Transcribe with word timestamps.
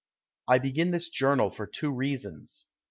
I 0.47 0.57
begin 0.57 0.89
this 0.89 1.09
journal 1.09 1.51
for 1.51 1.67
two 1.67 1.93
reasons. 1.93 2.65